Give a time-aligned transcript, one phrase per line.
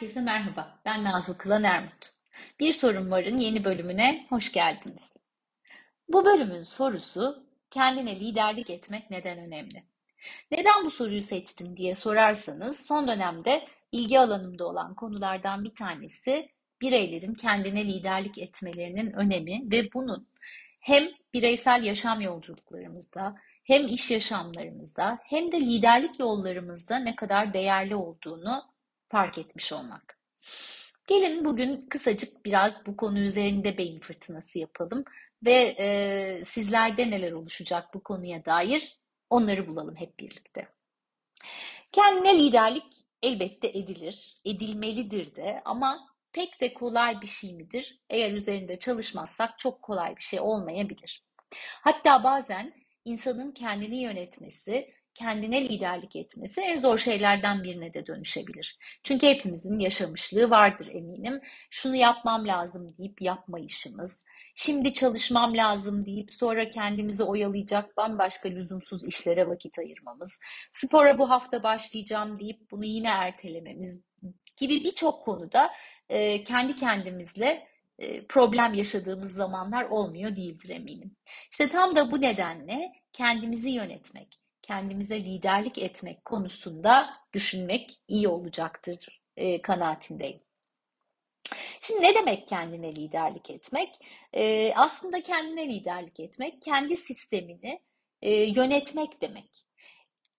[0.00, 2.12] Herkese merhaba, ben Nazlı Kılan Ermut.
[2.60, 5.14] Bir Sorun Var'ın yeni bölümüne hoş geldiniz.
[6.08, 9.82] Bu bölümün sorusu, kendine liderlik etmek neden önemli?
[10.50, 13.62] Neden bu soruyu seçtim diye sorarsanız, son dönemde
[13.92, 16.48] ilgi alanımda olan konulardan bir tanesi,
[16.80, 20.28] bireylerin kendine liderlik etmelerinin önemi ve bunun
[20.80, 28.70] hem bireysel yaşam yolculuklarımızda, hem iş yaşamlarımızda, hem de liderlik yollarımızda ne kadar değerli olduğunu
[29.10, 30.18] fark etmiş olmak.
[31.06, 35.04] Gelin bugün kısacık biraz bu konu üzerinde beyin fırtınası yapalım
[35.44, 38.98] ve e, sizlerde neler oluşacak bu konuya dair
[39.30, 40.68] onları bulalım hep birlikte.
[41.92, 48.00] Kendine liderlik elbette edilir, edilmelidir de ama pek de kolay bir şey midir?
[48.10, 51.24] Eğer üzerinde çalışmazsak çok kolay bir şey olmayabilir.
[51.56, 52.72] Hatta bazen
[53.04, 58.78] insanın kendini yönetmesi, kendine liderlik etmesi en zor şeylerden birine de dönüşebilir.
[59.02, 61.40] Çünkü hepimizin yaşamışlığı vardır eminim.
[61.70, 69.48] Şunu yapmam lazım deyip yapmayışımız, şimdi çalışmam lazım deyip sonra kendimizi oyalayacak bambaşka lüzumsuz işlere
[69.48, 70.38] vakit ayırmamız,
[70.72, 74.00] spora bu hafta başlayacağım deyip bunu yine ertelememiz
[74.56, 75.70] gibi birçok konuda
[76.08, 81.16] e, kendi kendimizle e, problem yaşadığımız zamanlar olmuyor değildir eminim.
[81.50, 89.62] İşte tam da bu nedenle kendimizi yönetmek, kendimize liderlik etmek konusunda düşünmek iyi olacaktır e,
[89.62, 90.40] kanaatindeyim.
[91.80, 94.06] Şimdi ne demek kendine liderlik etmek?
[94.32, 97.80] E, aslında kendine liderlik etmek, kendi sistemini
[98.22, 99.66] e, yönetmek demek.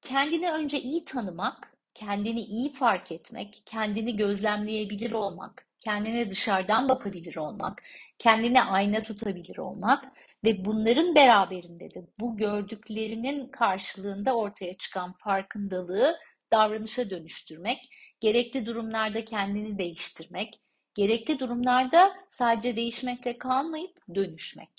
[0.01, 7.83] Kendini önce iyi tanımak, kendini iyi fark etmek, kendini gözlemleyebilir olmak, kendine dışarıdan bakabilir olmak,
[8.19, 10.05] kendine ayna tutabilir olmak
[10.43, 16.17] ve bunların beraberinde de bu gördüklerinin karşılığında ortaya çıkan farkındalığı
[16.51, 17.77] davranışa dönüştürmek,
[18.19, 20.59] gerekli durumlarda kendini değiştirmek,
[20.95, 24.69] gerekli durumlarda sadece değişmekle kalmayıp dönüşmek.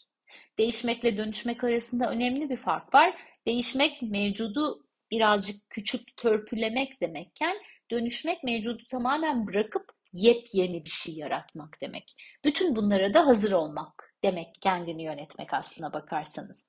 [0.59, 3.17] Değişmekle dönüşmek arasında önemli bir fark var.
[3.47, 7.57] Değişmek mevcudu birazcık küçük törpülemek demekken
[7.91, 12.17] dönüşmek mevcudu tamamen bırakıp yepyeni bir şey yaratmak demek.
[12.45, 16.69] Bütün bunlara da hazır olmak demek kendini yönetmek aslına bakarsanız.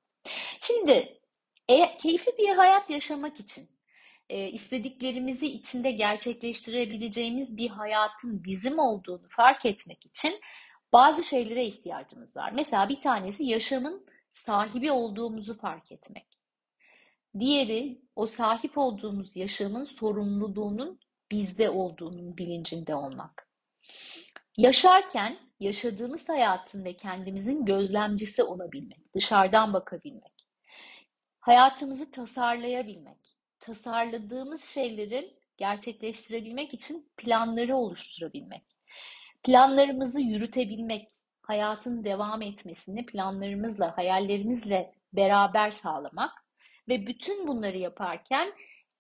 [0.60, 1.20] Şimdi
[1.70, 3.70] e, keyifli bir hayat yaşamak için
[4.30, 10.34] e, istediklerimizi içinde gerçekleştirebileceğimiz bir hayatın bizim olduğunu fark etmek için
[10.94, 12.52] bazı şeylere ihtiyacımız var.
[12.56, 16.28] Mesela bir tanesi yaşamın sahibi olduğumuzu fark etmek.
[17.40, 21.00] Diğeri o sahip olduğumuz yaşamın sorumluluğunun
[21.32, 23.48] bizde olduğunun bilincinde olmak.
[24.58, 30.34] Yaşarken yaşadığımız hayatın ve kendimizin gözlemcisi olabilmek, dışarıdan bakabilmek,
[31.40, 33.18] hayatımızı tasarlayabilmek,
[33.60, 38.64] tasarladığımız şeylerin gerçekleştirebilmek için planları oluşturabilmek,
[39.44, 46.32] planlarımızı yürütebilmek, hayatın devam etmesini planlarımızla, hayallerimizle beraber sağlamak
[46.88, 48.54] ve bütün bunları yaparken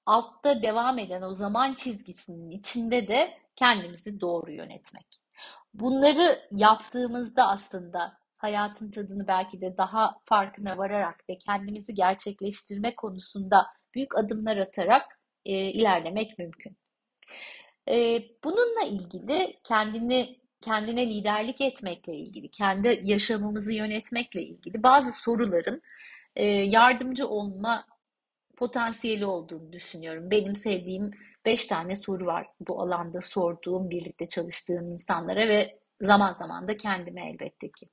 [0.05, 5.05] altta devam eden o zaman çizgisinin içinde de kendimizi doğru yönetmek.
[5.73, 14.17] Bunları yaptığımızda aslında hayatın tadını belki de daha farkına vararak ve kendimizi gerçekleştirme konusunda büyük
[14.17, 16.77] adımlar atarak e, ilerlemek mümkün.
[17.89, 25.81] E, bununla ilgili kendini kendine liderlik etmekle ilgili, kendi yaşamımızı yönetmekle ilgili bazı soruların
[26.35, 27.85] e, yardımcı olma
[28.57, 30.31] potansiyeli olduğunu düşünüyorum.
[30.31, 31.11] Benim sevdiğim
[31.45, 37.29] 5 tane soru var bu alanda sorduğum, birlikte çalıştığım insanlara ve zaman zaman da kendime
[37.29, 37.89] elbette ki.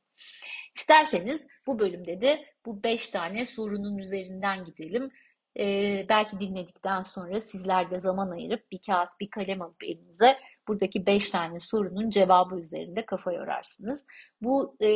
[0.75, 5.10] İsterseniz bu bölümde de bu 5 tane sorunun üzerinden gidelim.
[5.59, 10.36] Ee, belki dinledikten sonra sizler de zaman ayırıp bir kağıt bir kalem alıp elinize
[10.68, 14.06] buradaki 5 tane sorunun cevabı üzerinde kafa yorarsınız.
[14.42, 14.89] Bu e,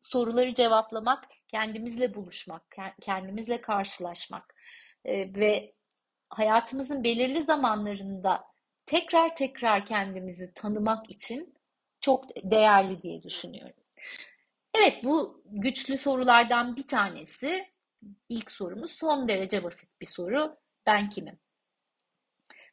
[0.00, 2.62] soruları cevaplamak kendimizle buluşmak,
[3.00, 4.54] kendimizle karşılaşmak
[5.04, 5.74] e, ve
[6.30, 8.44] hayatımızın belirli zamanlarında
[8.86, 11.54] tekrar tekrar kendimizi tanımak için
[12.00, 13.82] çok değerli diye düşünüyorum.
[14.74, 17.68] Evet bu güçlü sorulardan bir tanesi.
[18.28, 20.56] İlk sorumuz son derece basit bir soru.
[20.86, 21.38] Ben kimim?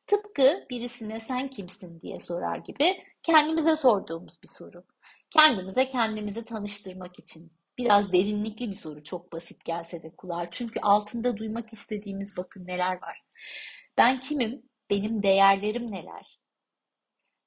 [0.08, 4.84] Tıpkı birisine sen kimsin diye sorar gibi kendimize sorduğumuz bir soru.
[5.30, 10.48] Kendimize kendimizi tanıştırmak için biraz derinlikli bir soru çok basit gelse de kulağa.
[10.52, 13.24] Çünkü altında duymak istediğimiz bakın neler var.
[13.98, 14.64] Ben kimim?
[14.90, 16.40] Benim değerlerim neler?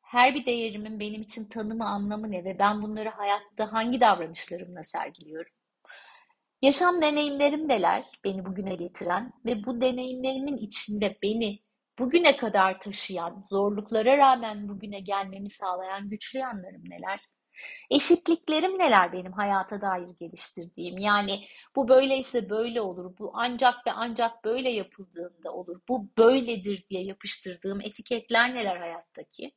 [0.03, 5.53] Her bir değerimin benim için tanımı, anlamı ne ve ben bunları hayatta hangi davranışlarımla sergiliyorum?
[6.63, 11.61] Yaşam deneyimlerim neler beni bugüne getiren ve bu deneyimlerimin içinde beni
[11.99, 17.30] bugüne kadar taşıyan, zorluklara rağmen bugüne gelmemi sağlayan güçlü yanlarım neler?
[17.91, 20.99] Eşitliklerim neler benim hayata dair geliştirdiğim?
[20.99, 21.41] Yani
[21.77, 27.81] bu böyleyse böyle olur, bu ancak ve ancak böyle yapıldığında olur, bu böyledir diye yapıştırdığım
[27.81, 29.53] etiketler neler hayattaki?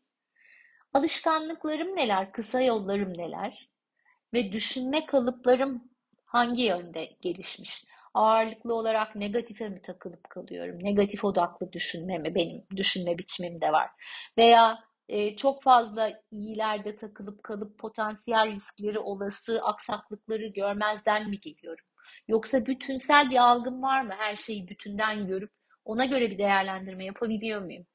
[0.93, 3.69] Alışkanlıklarım neler, kısa yollarım neler?
[4.33, 5.83] Ve düşünme kalıplarım
[6.25, 7.83] hangi yönde gelişmiş?
[8.13, 10.83] Ağırlıklı olarak negatife mi takılıp kalıyorum?
[10.83, 13.89] Negatif odaklı düşünme mi benim düşünme biçimim de var?
[14.37, 14.83] Veya
[15.37, 21.85] çok fazla iyilerde takılıp kalıp potansiyel riskleri, olası aksaklıkları görmezden mi geliyorum?
[22.27, 24.13] Yoksa bütünsel bir algım var mı?
[24.17, 25.51] Her şeyi bütünden görüp
[25.85, 27.85] ona göre bir değerlendirme yapabiliyor muyum?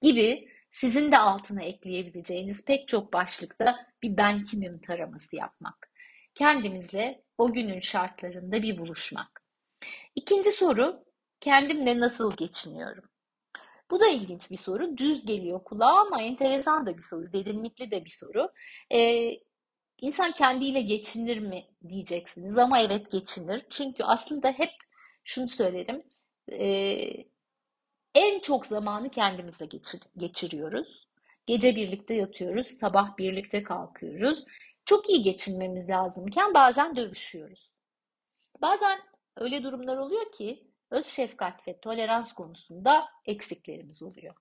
[0.00, 5.90] Gibi sizin de altına ekleyebileceğiniz pek çok başlıkta bir ben kimim taraması yapmak.
[6.34, 9.42] Kendimizle o günün şartlarında bir buluşmak.
[10.14, 11.04] İkinci soru,
[11.40, 13.04] kendimle nasıl geçiniyorum?
[13.90, 14.98] Bu da ilginç bir soru.
[14.98, 17.32] Düz geliyor kulağa ama enteresan da bir soru.
[17.32, 18.52] Derinlikli de bir soru.
[18.92, 19.30] Ee,
[20.00, 23.66] insan kendiyle geçinir mi diyeceksiniz ama evet geçinir.
[23.70, 24.70] Çünkü aslında hep
[25.24, 26.02] şunu söylerim.
[26.52, 26.68] E,
[28.14, 31.08] en çok zamanı kendimizle geçir, geçiriyoruz.
[31.46, 34.44] Gece birlikte yatıyoruz, sabah birlikte kalkıyoruz.
[34.84, 37.72] Çok iyi geçinmemiz lazımken bazen dövüşüyoruz.
[38.62, 39.00] Bazen
[39.36, 44.34] öyle durumlar oluyor ki öz şefkat ve tolerans konusunda eksiklerimiz oluyor.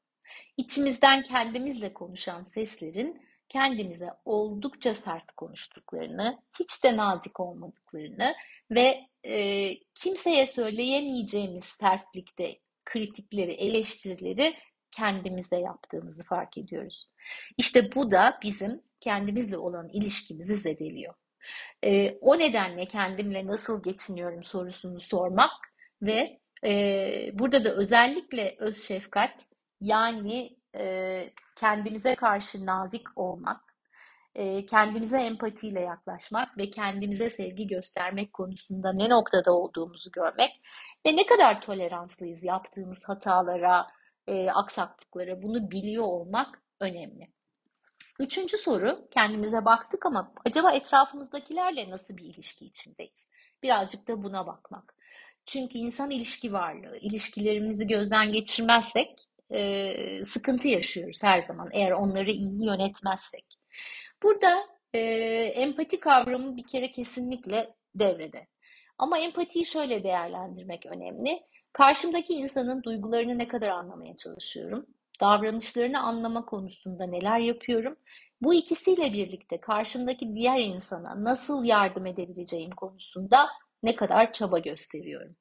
[0.58, 8.36] İçimizden kendimizle konuşan seslerin kendimize oldukça sert konuştuklarını, hiç de nazik olmadıklarını
[8.72, 14.56] ve e, kimseye söyleyemeyeceğimiz sertlikte kritikleri, eleştirileri
[14.92, 17.10] kendimize yaptığımızı fark ediyoruz.
[17.58, 21.14] İşte bu da bizim kendimizle olan ilişkimizi zedeliyor.
[21.84, 25.52] E, o nedenle kendimle nasıl geçiniyorum sorusunu sormak
[26.02, 26.72] ve e,
[27.34, 29.32] burada da özellikle öz şefkat
[29.82, 33.62] yani e, kendimize karşı nazik olmak,
[34.36, 40.62] e, kendimize empatiyle yaklaşmak ve kendimize sevgi göstermek konusunda ne noktada olduğumuzu görmek
[41.06, 43.88] ve ne kadar toleranslıyız yaptığımız hatalara,
[44.28, 47.28] e, aksaklıklara bunu biliyor olmak önemli.
[48.20, 53.30] Üçüncü soru, kendimize baktık ama acaba etrafımızdakilerle nasıl bir ilişki içindeyiz?
[53.64, 54.97] Birazcık da buna bakmak.
[55.48, 56.98] Çünkü insan ilişki varlığı.
[56.98, 59.10] İlişkilerimizi gözden geçirmezsek
[59.52, 61.70] e, sıkıntı yaşıyoruz her zaman.
[61.72, 63.46] Eğer onları iyi yönetmezsek.
[64.24, 64.64] Burada
[64.94, 65.00] e,
[65.56, 68.48] empati kavramı bir kere kesinlikle devrede.
[68.98, 71.40] Ama empatiyi şöyle değerlendirmek önemli.
[71.74, 74.86] Karşımdaki insanın duygularını ne kadar anlamaya çalışıyorum?
[75.22, 77.96] Davranışlarını anlama konusunda neler yapıyorum?
[78.42, 83.48] Bu ikisiyle birlikte karşımdaki diğer insana nasıl yardım edebileceğim konusunda
[83.84, 85.36] ne kadar çaba gösteriyorum.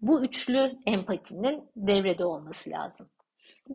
[0.00, 3.10] Bu üçlü empatinin devrede olması lazım.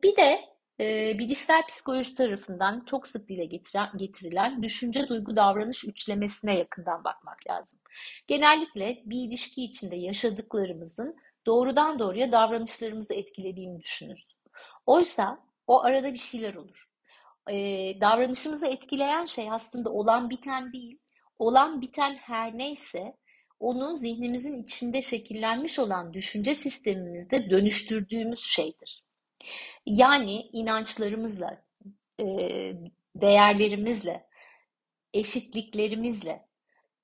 [0.03, 0.41] Bir de
[0.79, 7.47] e, bilişsel psikoloji tarafından çok sık dile getiren, getirilen düşünce, duygu, davranış üçlemesine yakından bakmak
[7.49, 7.79] lazım.
[8.27, 11.15] Genellikle bir ilişki içinde yaşadıklarımızın
[11.45, 14.39] doğrudan doğruya davranışlarımızı etkilediğini düşünürüz.
[14.85, 16.89] Oysa o arada bir şeyler olur.
[17.49, 17.55] E,
[18.01, 20.99] davranışımızı etkileyen şey aslında olan biten değil,
[21.39, 23.13] olan biten her neyse
[23.59, 29.03] onu zihnimizin içinde şekillenmiş olan düşünce sistemimizde dönüştürdüğümüz şeydir.
[29.85, 31.61] Yani inançlarımızla,
[32.19, 32.25] e,
[33.15, 34.27] değerlerimizle,
[35.13, 36.45] eşitliklerimizle,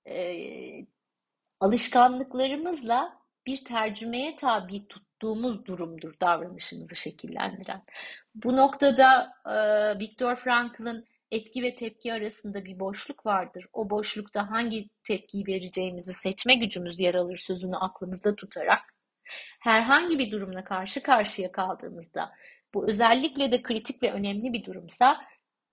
[0.09, 0.15] e,
[1.59, 7.83] alışkanlıklarımızla bir tercümeye tabi tuttuğumuz durumdur davranışımızı şekillendiren.
[8.35, 13.67] Bu noktada e, Viktor Frankl'ın etki ve tepki arasında bir boşluk vardır.
[13.73, 18.95] O boşlukta hangi tepkiyi vereceğimizi seçme gücümüz yer alır sözünü aklımızda tutarak
[19.59, 22.31] herhangi bir durumla karşı karşıya kaldığımızda
[22.73, 25.21] bu özellikle de kritik ve önemli bir durumsa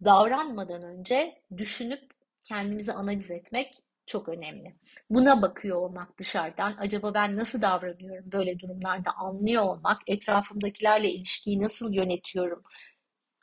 [0.04, 2.02] davranmadan önce düşünüp
[2.44, 3.74] kendimizi analiz etmek
[4.06, 4.74] çok önemli.
[5.10, 11.92] Buna bakıyor olmak dışarıdan, acaba ben nasıl davranıyorum böyle durumlarda anlıyor olmak, etrafımdakilerle ilişkiyi nasıl
[11.92, 12.62] yönetiyorum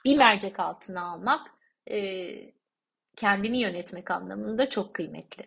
[0.06, 1.59] bir mercek altına almak
[1.91, 2.00] e,
[3.15, 5.46] kendini yönetmek anlamında çok kıymetli.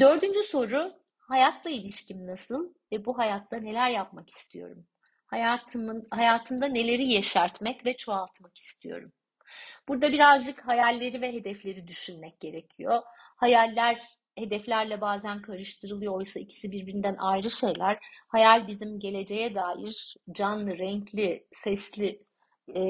[0.00, 4.86] Dördüncü soru, hayatla ilişkim nasıl ve bu hayatta neler yapmak istiyorum?
[5.26, 9.12] Hayatımın, hayatımda neleri yeşertmek ve çoğaltmak istiyorum?
[9.88, 13.02] Burada birazcık hayalleri ve hedefleri düşünmek gerekiyor.
[13.36, 14.00] Hayaller
[14.38, 16.14] hedeflerle bazen karıştırılıyor.
[16.14, 17.98] Oysa ikisi birbirinden ayrı şeyler.
[18.28, 22.22] Hayal bizim geleceğe dair canlı, renkli, sesli
[22.76, 22.82] e,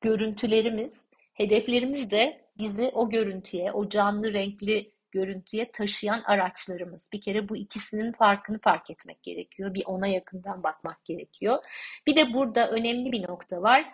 [0.00, 1.09] görüntülerimiz.
[1.40, 7.08] Hedeflerimiz de bizi o görüntüye, o canlı, renkli görüntüye taşıyan araçlarımız.
[7.12, 9.74] Bir kere bu ikisinin farkını fark etmek gerekiyor.
[9.74, 11.58] Bir ona yakından bakmak gerekiyor.
[12.06, 13.92] Bir de burada önemli bir nokta var.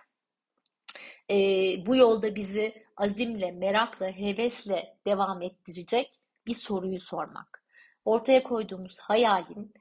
[1.30, 1.36] E,
[1.86, 6.10] bu yolda bizi azimle, merakla, hevesle devam ettirecek
[6.46, 7.64] bir soruyu sormak.
[8.04, 9.74] Ortaya koyduğumuz hayalin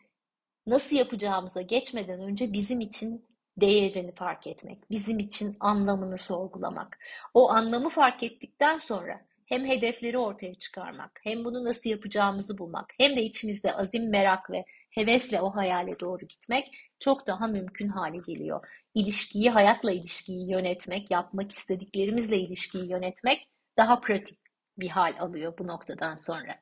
[0.68, 3.26] nasıl yapacağımıza geçmeden önce bizim için
[3.58, 6.98] değerini fark etmek, bizim için anlamını sorgulamak.
[7.34, 13.16] O anlamı fark ettikten sonra hem hedefleri ortaya çıkarmak, hem bunu nasıl yapacağımızı bulmak, hem
[13.16, 18.68] de içimizde azim, merak ve hevesle o hayale doğru gitmek çok daha mümkün hale geliyor.
[18.94, 23.48] İlişkiyi, hayatla ilişkiyi yönetmek, yapmak istediklerimizle ilişkiyi yönetmek
[23.78, 24.40] daha pratik
[24.78, 26.56] bir hal alıyor bu noktadan sonra.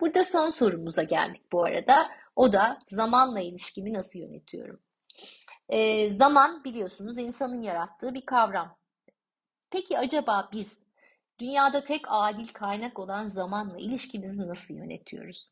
[0.00, 2.10] Burada son sorumuza geldik bu arada.
[2.36, 4.80] O da zamanla ilişkimi nasıl yönetiyorum?
[5.68, 8.76] E, zaman biliyorsunuz insanın yarattığı bir kavram.
[9.70, 10.78] Peki acaba biz
[11.38, 15.50] dünyada tek adil kaynak olan zamanla ilişkimizi nasıl yönetiyoruz?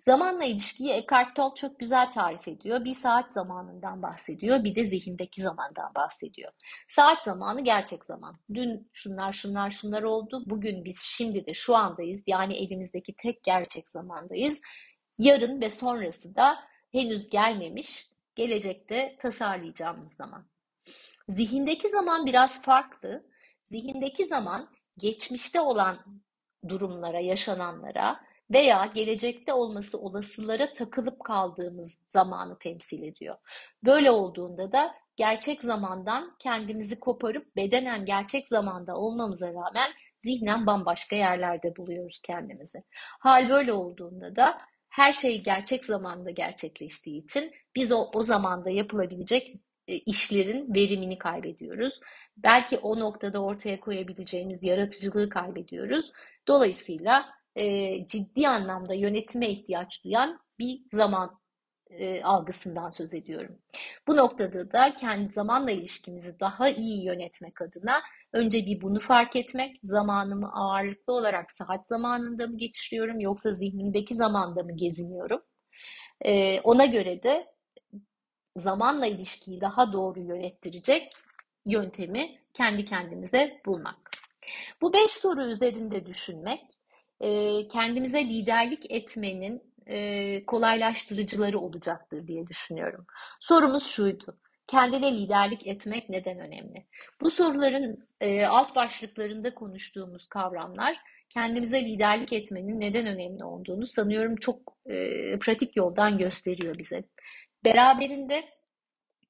[0.00, 2.84] Zamanla ilişkiyi Eckhart Tolle çok güzel tarif ediyor.
[2.84, 6.52] Bir saat zamanından bahsediyor, bir de zihindeki zamandan bahsediyor.
[6.88, 8.36] Saat zamanı gerçek zaman.
[8.54, 10.42] Dün şunlar şunlar şunlar oldu.
[10.46, 12.22] Bugün biz şimdi de şu andayız.
[12.26, 14.60] Yani elimizdeki tek gerçek zamandayız.
[15.18, 16.58] Yarın ve sonrası da
[16.92, 18.06] henüz gelmemiş,
[18.38, 20.46] gelecekte tasarlayacağımız zaman.
[21.28, 23.26] Zihindeki zaman biraz farklı.
[23.64, 24.68] Zihindeki zaman
[24.98, 25.98] geçmişte olan
[26.68, 33.36] durumlara, yaşananlara veya gelecekte olması olasılara takılıp kaldığımız zamanı temsil ediyor.
[33.84, 39.90] Böyle olduğunda da gerçek zamandan kendimizi koparıp bedenen gerçek zamanda olmamıza rağmen
[40.22, 42.82] zihnen bambaşka yerlerde buluyoruz kendimizi.
[43.20, 44.58] Hal böyle olduğunda da
[44.98, 49.56] her şey gerçek zamanda gerçekleştiği için biz o, o zamanda yapılabilecek
[49.88, 52.00] e, işlerin verimini kaybediyoruz.
[52.36, 56.12] Belki o noktada ortaya koyabileceğimiz yaratıcılığı kaybediyoruz.
[56.48, 57.26] Dolayısıyla
[57.56, 61.38] e, ciddi anlamda yönetime ihtiyaç duyan bir zaman
[61.90, 63.58] e, algısından söz ediyorum.
[64.06, 68.00] Bu noktada da kendi zamanla ilişkimizi daha iyi yönetmek adına
[68.32, 74.62] önce bir bunu fark etmek, zamanımı ağırlıklı olarak saat zamanında mı geçiriyorum yoksa zihnimdeki zamanda
[74.62, 75.42] mı geziniyorum?
[76.24, 77.46] E, ona göre de
[78.56, 81.12] zamanla ilişkiyi daha doğru yönettirecek
[81.66, 84.10] yöntemi kendi kendimize bulmak.
[84.80, 86.64] Bu beş soru üzerinde düşünmek,
[87.70, 89.62] kendimize liderlik etmenin
[90.46, 93.06] kolaylaştırıcıları olacaktır diye düşünüyorum.
[93.40, 94.38] Sorumuz şuydu.
[94.68, 96.86] Kendine liderlik etmek neden önemli?
[97.20, 98.08] Bu soruların
[98.46, 100.96] alt başlıklarında konuştuğumuz kavramlar
[101.30, 104.76] kendimize liderlik etmenin neden önemli olduğunu sanıyorum çok
[105.40, 107.04] pratik yoldan gösteriyor bize.
[107.64, 108.44] Beraberinde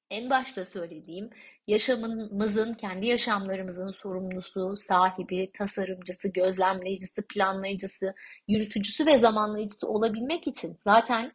[0.09, 1.29] en başta söylediğim
[1.67, 8.15] yaşamımızın, kendi yaşamlarımızın sorumlusu, sahibi, tasarımcısı, gözlemleyicisi, planlayıcısı,
[8.47, 11.31] yürütücüsü ve zamanlayıcısı olabilmek için zaten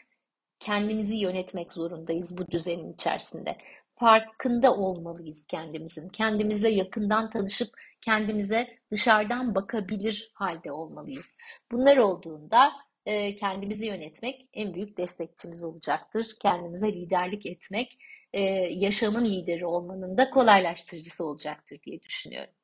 [0.60, 3.56] kendimizi yönetmek zorundayız bu düzenin içerisinde.
[3.96, 6.08] Farkında olmalıyız kendimizin.
[6.08, 7.68] Kendimizle yakından tanışıp
[8.00, 11.36] kendimize dışarıdan bakabilir halde olmalıyız.
[11.72, 12.72] Bunlar olduğunda
[13.38, 16.26] kendimizi yönetmek en büyük destekçimiz olacaktır.
[16.40, 17.98] Kendimize liderlik etmek
[18.32, 22.54] e, yaşamın lideri olmanın da kolaylaştırıcısı olacaktır diye düşünüyorum.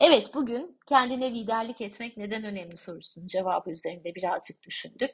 [0.00, 5.10] Evet, bugün kendine liderlik etmek neden önemli sorusunun cevabı üzerinde birazcık düşündük.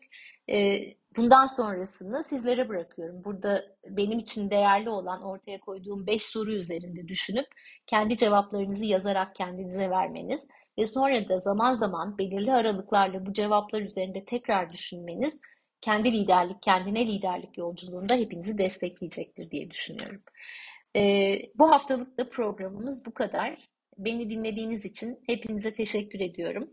[0.51, 0.81] E,
[1.17, 3.25] bundan sonrasını sizlere bırakıyorum.
[3.25, 7.47] Burada benim için değerli olan ortaya koyduğum 5 soru üzerinde düşünüp
[7.87, 10.49] kendi cevaplarınızı yazarak kendinize vermeniz
[10.79, 15.41] ve sonra da zaman zaman belirli aralıklarla bu cevaplar üzerinde tekrar düşünmeniz
[15.81, 20.23] kendi liderlik, kendine liderlik yolculuğunda hepinizi destekleyecektir diye düşünüyorum.
[20.97, 23.72] Ee, bu haftalık da programımız bu kadar.
[24.05, 26.71] Beni dinlediğiniz için hepinize teşekkür ediyorum.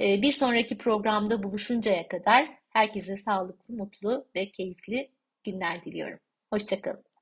[0.00, 5.10] Ee, bir sonraki programda buluşuncaya kadar herkese sağlıklı, mutlu ve keyifli
[5.44, 6.18] günler diliyorum.
[6.52, 7.13] Hoşçakalın.